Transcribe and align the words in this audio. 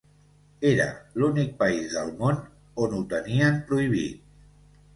Era 0.69 0.87
l’únic 1.23 1.51
país 1.59 1.93
del 1.99 2.11
món 2.23 2.41
on 2.87 2.99
ho 2.99 3.05
tenien 3.15 3.63
prohibit. 3.71 4.29